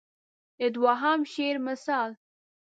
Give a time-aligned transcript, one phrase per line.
[0.59, 2.09] د دوهم شعر مثال.